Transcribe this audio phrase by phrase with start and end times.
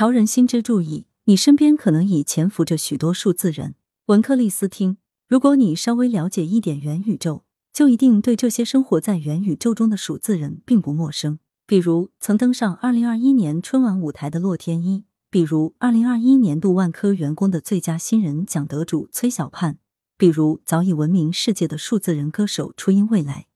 [0.00, 3.74] 潮人心知注意，你身边可能已潜伏着许多数字人。
[4.06, 4.96] 文克利斯汀，
[5.28, 11.38] 如果你稍微了解一点元宇宙，就一定对这些生活在元宇宙中的数字人并不陌生。
[11.66, 19.76] 比如曾登上二零二一年春晚舞台的洛天依，比如二零二一年度万科员工的最佳新人奖得主崔小盼，
[20.16, 23.48] 比如早已闻名世界的数字人歌手初音未来，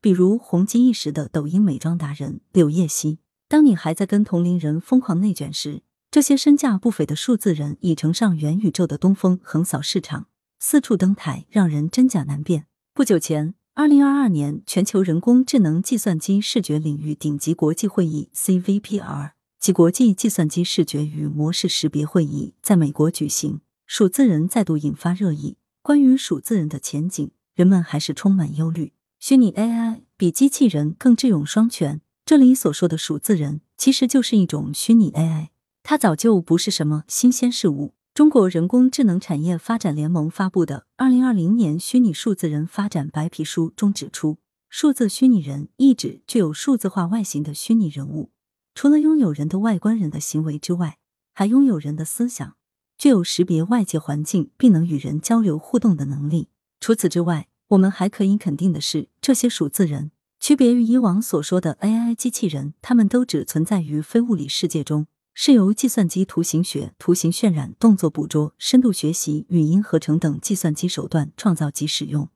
[0.00, 3.20] 比如红极一时的抖音美妆达人柳叶熙。
[3.46, 5.82] 当你还在跟同龄人疯狂内卷时，
[6.12, 10.26] 这些身价不菲的数字人已乘上元宇宙的东风，横扫市场，
[10.58, 12.66] 四处登台，让人真假难辨。
[12.92, 13.54] 不久前。
[13.72, 25.56] 二零二二年，全球人工智能计算机视觉领域顶级国际会议 CVPR 及国际计算机视觉与模式识别会议在美国举行，数字人再度引发热议。
[25.80, 28.92] 关于数字人的前景，人们还是充满忧虑。
[29.18, 32.02] 虚拟 AI 比机器人更智勇双全。
[32.26, 35.48] 这里所说的数字人，其实就是一种虚拟 AI，
[35.82, 37.94] 它早就不是什么新鲜事物。
[38.14, 44.36] 中国人工智能产业发展联盟发布的《二零二零年虚拟数字人发展白皮书》中指出，
[44.68, 48.30] 数字虚拟人意指具有数字化外形的虚拟人物，
[48.74, 50.98] 除了拥有人的外观、人的行为之外，
[51.32, 52.54] 还拥有人的思想，
[52.98, 56.48] 具有识别外界环境并能与人交流互动的能力。
[56.80, 65.06] 除此之外，我们还可以肯定的是，这些数字人区别于以往所说的 AI 机器人，他们都只存在于非物理世界中。
[65.34, 72.28] 是由计算机图形学、图形渲染、动作捕捉、深度学习、语音合成等计算机手段创造及使用，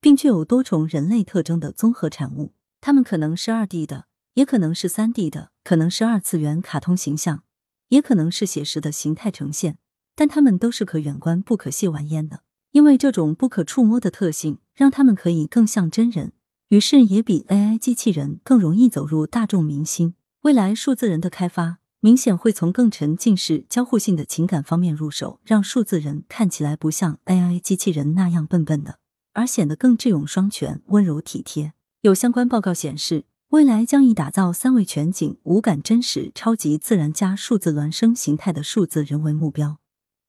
[0.00, 2.52] 并具有多重人类特征的综合产物。
[2.80, 7.42] 它们可能是二 D 的，也可能是三 D 的，可能是二次元卡通形象，
[7.88, 9.78] 也可能是写实的形态呈现。
[10.14, 16.32] 但它们都是可远观不可亵玩焉的，因为这种不可触摸的特性，让它们可以更像真人，
[16.68, 20.14] 于是也比 AI 机器人更容易走入大众民心。
[20.42, 21.78] 未来数字人的开发。
[22.04, 28.98] 明显会从更沉浸式、交互性的情感方面入手，让数字人看起来不像 AI 机器人那样笨笨的，
[29.32, 31.72] 而显得更智勇双全、温柔体贴。
[32.02, 39.78] 有相关报告显示，未来将以打造三维全景、无感真实、超级自然加数字孪生形态的数字人为目标，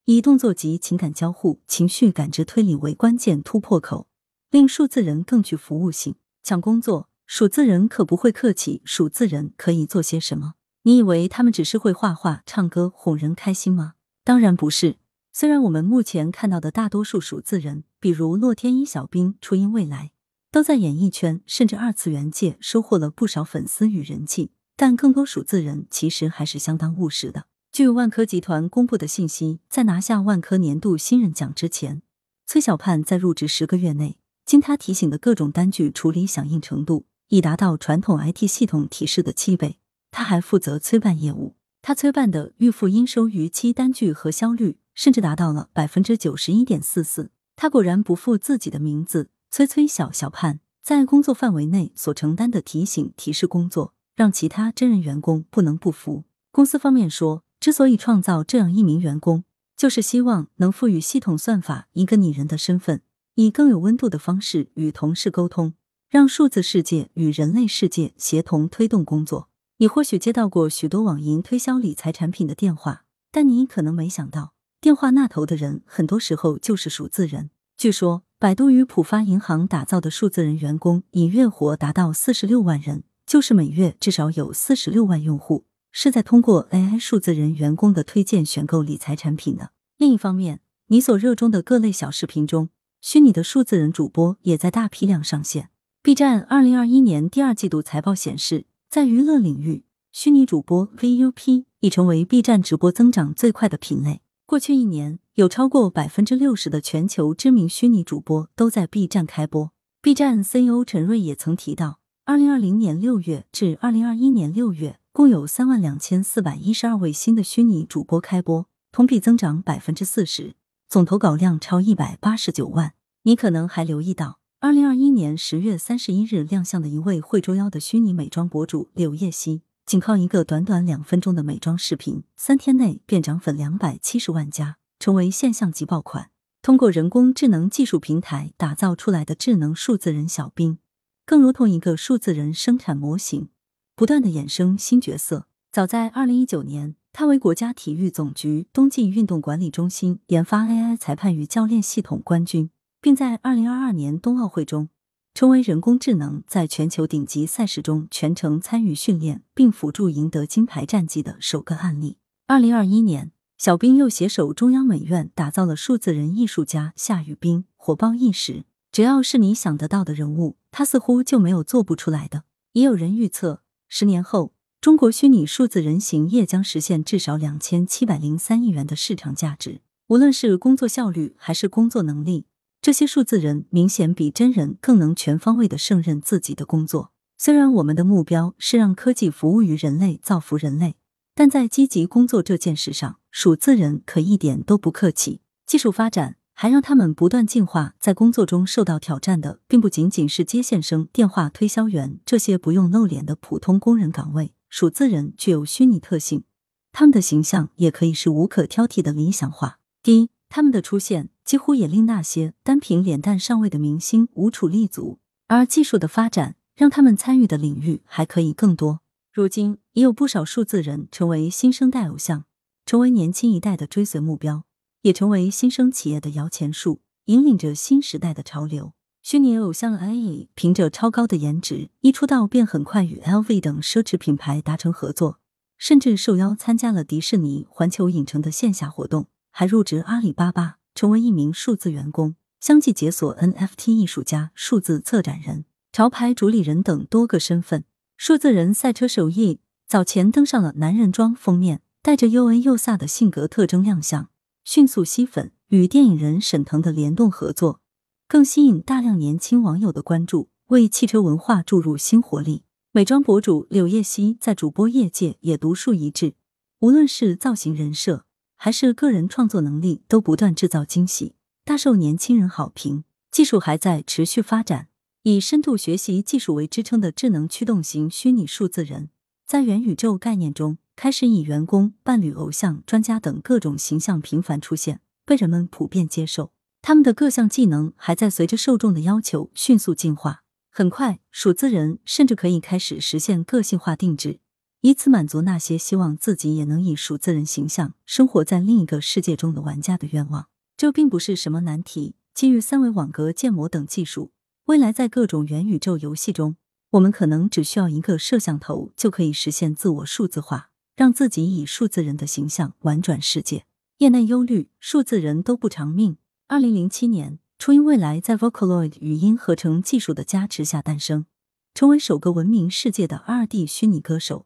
[0.06, 4.08] 以动作及情感交互、情绪感知推理为关键突破口，
[4.50, 6.16] 令数字人更具服务性。
[6.42, 8.82] 抢工作，数字人可不会客气。
[8.86, 10.54] 数字人可以做些什么？
[10.88, 13.96] 你以为他们只是会画画、唱歌、哄人开心吗？
[14.24, 14.98] 当然不是。
[15.34, 20.12] 虽然我们目前看到的大多数数字人，比如洛天依、小冰、初音未来，
[20.52, 27.48] 都在演艺圈甚至二次元界收获了不少粉丝与人气，但更多数字人其实还是相当务实的。
[27.72, 32.04] 据万科集团公布的信息，在拿下万科年度新人奖之前，
[32.46, 39.80] 崔小盼在入职十个月内，经他提醒的各种单据处理响应程度，已达到传统 IT 系统提示的七倍。
[40.16, 47.32] 他还负责催办业务，他催办的预付应收逾期单据核销率甚至达到了百分之九十一点四四。
[47.58, 56.24] 他果然不负自己的名字，催催小小盼，在工作范围内所承担的提醒提示工作，让其他真人员工不能不服。
[56.54, 59.44] 公司方面说，之所以创造这样一名员工，
[59.76, 63.02] 就是希望能赋予系统算法一个拟人的身份，
[63.34, 65.74] 以更有温度的方式与同事沟通，
[66.10, 69.50] 让数字世界与人类世界协同推动工作。
[69.78, 77.50] 你或许接到过许多网银推销理财产品的电话，但你可能没想到，电话那头的人很多时候就是数字人。
[77.76, 89.72] 据说，百度与浦发银行打造的数字人员工，以月活达到四十六万人，就是每月至少有四十六万用户是在通过 AI 数字人员工的推荐选购理财产品的。
[89.98, 92.70] 另一方面，你所热衷的各类小视频中，
[93.02, 95.70] 虚拟的数字人主播也在大批量上线。
[96.02, 98.68] B 站二零二一年第二季度财报显示。
[98.96, 99.84] 在娱乐领域，
[100.14, 104.22] 虚拟主播 VUP 已成为 B 站直播增长最快的品类。
[104.46, 109.74] 过去一年，有超过百分之六十的全球知名虚拟主播都在 B 站开播。
[110.02, 120.56] B 站 CEO 陈瑞也曾提到，二零二零年六月至二零二一年六月，共有三万两千四百一十二位新的虚拟主播开播，同比增长百分之四十，
[120.88, 122.94] 总投稿量超一百八十九万。
[123.24, 124.40] 你可能还留意到。
[124.66, 136.32] 二零二一年十月三十一日亮相的一位会捉妖的虚拟美妆博主柳叶熙，仅靠一个短短两分钟的美妆视频，三天内便涨粉两百七十万加，成为现象级爆款。
[136.64, 140.80] 通过人工智能技术平台打造出来的智能数字人小兵，
[141.28, 143.50] 更如同一个数字人生产模型，
[143.96, 145.46] 不断的衍生新角色。
[145.72, 152.72] 早在二零一九年，他为国家体育总局冬季运动管理中心研发 AI 裁判与教练系统冠军。
[153.06, 154.90] 并在二零二二年冬奥会中，
[155.36, 162.18] 成为人工智能在全球顶级赛事中全程参与训练并辅助赢得金牌战绩的首个案例。
[162.48, 168.66] 二零二一年，小冰又携手中央美院打造了数字人艺术家夏雨冰，火爆一时。
[168.92, 172.46] 只要是你想得到的人物，他似乎就没有做不出来的。
[172.72, 174.52] 也有人预测，十年后，
[174.82, 179.82] 中国虚拟数字人行业将实现至少两千七百零三亿元的市场价值。
[180.08, 182.48] 无论是工作效率还是工作能力，
[182.86, 187.12] 这些数字人明显比真人更能全方位的胜任自己的工作。
[187.36, 190.96] 虽然我们的目标是让科技服务于人类，造福人类。
[191.34, 195.42] 但在积极工作这件事上，数字人可一点都不客气。
[195.66, 204.54] 技术发展还让他们不断进化，在工作中受到挑战的，并不仅仅是接线生、电话推销员这些不用露脸的普通工人岗位。
[204.70, 206.44] 数字人具有虚拟特性，
[206.92, 209.80] 他们的形象也可以是无可挑剔的理想化。
[210.04, 219.02] 第一，他们的出现几乎也令那些单凭脸蛋上位的明星无处立足，而技术的发展让他们参与的领域还可以更多。
[219.32, 222.46] 如今，已有不少数字人成为新生代偶像，
[222.86, 224.64] 成为年轻一代的追随目标，
[225.04, 228.94] 也成为新生企业的摇钱树，引领着新时代的潮流。
[229.22, 235.40] 虚拟偶像 A 凭着超高的颜值，一出道便很快与 LV 等奢侈品牌达成合作，
[235.78, 247.84] 甚至受邀参加了迪士尼环球影城的线下活动，还入职阿里巴巴，成为一名数字员工，相继解锁 NFT 艺术家、数字策展人、潮牌主理人等多个身份。
[248.18, 254.30] 数字人赛车手 E 早前登上了男人装封面，带着又恩又飒的性格特征亮相，
[254.64, 255.52] 迅速吸粉。
[255.70, 257.82] 与电影人沈腾的联动合作，
[258.28, 262.64] 更吸引大量年轻网友的关注，为汽车文化注入新活力。
[262.92, 266.36] 美妆博主柳叶熙在主播业界也独树一帜，
[266.82, 268.25] 无论是造型、人设，
[268.66, 273.04] 还是个人创作能力，都不断制造惊喜，大受年轻人好评。
[273.30, 274.88] 技术还在持续发展。
[275.22, 279.12] 以深度学习技术为支撑的智能驱动型虚拟数字人，
[279.46, 286.52] 在元宇宙概念中开始以员工、伴侣、偶像、专家等各种形象频繁出现，被人们普遍接受。
[286.82, 290.42] 他们的各项技能还在随着受众的要求迅速进化。
[290.72, 294.40] 很快，数字人甚至可以开始实现个性化定制，
[294.86, 300.48] 以此满足那些希望自己也能以数字人形象生活在另一个世界中的玩家的愿望。
[300.78, 304.30] 这并不是什么难题，基于三维网格建模等技术。
[304.66, 306.58] 未来在各种元宇宙游戏中，
[306.92, 313.66] 我们可能只需要一个摄像头就可以实现自我数字化，让自己以数字人的形象玩转世界。
[313.98, 316.18] 业内忧虑，数字人都不长命。
[316.48, 321.26] 二零零七年，初音未来在 Vocaloid 语音合成技术的加持下诞生，
[321.74, 324.46] 成为首个闻名世界的二 D 虚拟歌手。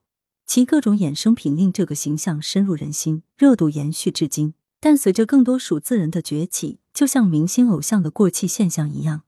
[0.50, 4.56] 其各种衍生品令这个形象深入人心，热度延续至今。
[4.80, 9.22] 但随着更多数字人的崛起，就像明星偶像的过气现象一样。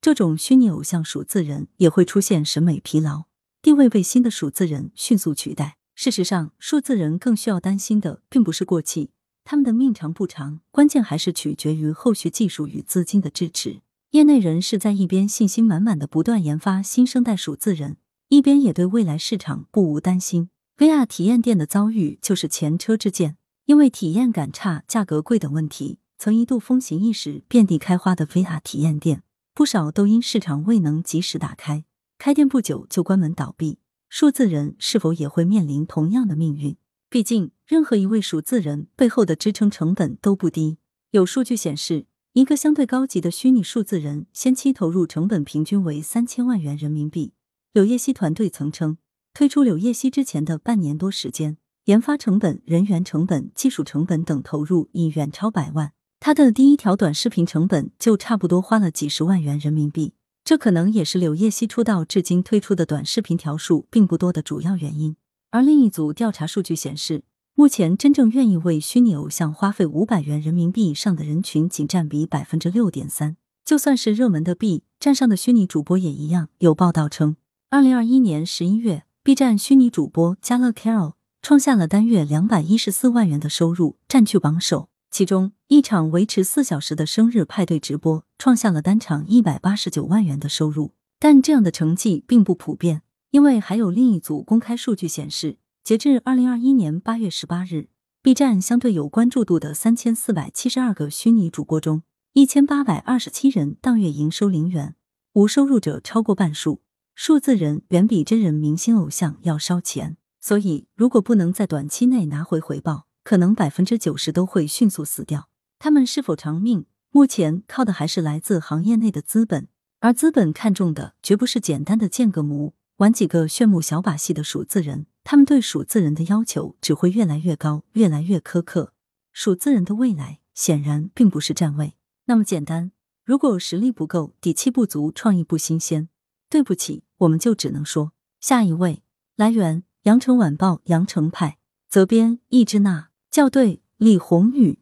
[0.00, 3.24] 这种虚拟偶像数字人也会出现审美疲劳，
[3.60, 5.78] 地位被新的数字人迅速取代。
[5.96, 9.10] 事实上，数字人更需要担心的并不是过气，
[9.42, 13.80] 他们的命长不长，关键还是取决于后续技术与资金的支持。
[14.12, 17.96] 业内人士在一边信心满满的不断研发新生代数字人，
[18.28, 20.50] 一边也对未来市场不无担心。
[20.78, 29.24] VR 体验店的遭遇就是前车之鉴，因为体验感差、价格贵等问题，曾一度风行一时，遍地开花的 VR 体验店。
[29.52, 31.84] 不少都因市场未能及时打开，
[32.16, 33.80] 开店不久就关门倒闭。
[34.08, 36.76] 数字人是否也会面临同样的命运？
[37.10, 40.78] 毕竟，任何一位数字人背后的支撑成本都不低。
[41.10, 47.32] 有数据显示，一个相对高级的虚拟数字人先期投入成本平均为三千万元人民币。
[47.72, 48.98] 柳叶熙团队曾称，
[49.38, 55.92] 推出柳叶熙之前的半年多时间，研发成本、人员成本、技术成本等投入已远超百万。
[56.18, 65.14] 他的第一条短视频成本就差不多花了几十万元人民币，这可能也是柳叶熙出道至今推出的短视频条数并不多的主要原因。
[65.52, 67.22] 而另一组调查数据显示，
[67.54, 73.36] 目前真正愿意为虚拟偶像花费五百元人民币以上的人群仅占比百分之六点三。
[73.64, 76.48] 就算是热门的 B 站上的虚拟主播也一样。
[76.58, 77.36] 有报道称，
[77.70, 84.88] 二零二一年十一月，B 站虚拟主播加乐 Carol 创下了单月两百一十四万元的收入，占据榜首。
[85.10, 90.94] 其中一场维持四小时的生日派对直播，创下了单场一百八十九万元的收入。
[91.18, 97.90] 但这样的成绩并不普遍，因为还有另一组公开数据显示，截至二零二一年八月十八日
[98.22, 102.00] ，B 站相对有关注度的三千四百七十二个虚拟主播中，
[102.32, 104.94] 一千八百二十七人当月营收零元，
[105.34, 106.80] 无收入者超过半数。
[107.20, 115.48] 数字人远比真人明星偶像要烧钱所以如果不能在短期内拿回回报可能百分之九十都会迅速死掉。
[115.80, 119.66] 他们是否偿命目前靠的还是来自行业内的资本
[119.98, 128.92] 而资本看中的绝不是简单的建个模玩几个炫目小把戏的数字人他们对数字人的要求只会越来越高越来越苛刻。
[129.32, 131.96] 数字人的未来显然并不是站位。
[132.26, 132.92] 那么简单
[133.24, 136.08] 如果实力不够底气不足创意不新鲜
[136.48, 139.02] 对不起我们就只能说下一位。
[139.36, 141.58] 来源：羊城晚报羊城派，
[141.88, 144.80] 责编：易之娜，校对：李红宇。